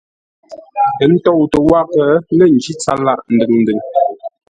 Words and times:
Ə́ 1.05 1.09
tóutə́ 1.23 1.61
wághʼə 1.69 2.05
lə́ 2.37 2.47
ńjí 2.55 2.73
tsâr 2.79 2.97
lâʼ 3.07 3.21
ndʉŋ-ndʉŋ. 3.35 3.79